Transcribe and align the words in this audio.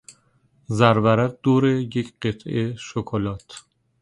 زرورق 0.77 1.31
دور 1.45 1.63
یک 1.95 2.09
قطعه 2.23 2.63
شکلات 2.87 3.47